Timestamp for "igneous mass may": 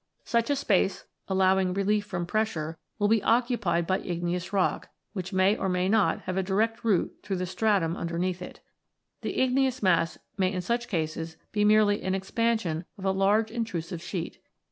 9.39-10.51